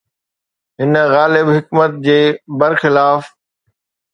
هن 0.79 0.93
غالب 1.15 1.47
حڪمت 1.57 1.91
جي 2.07 2.17
برخلاف 2.65 3.21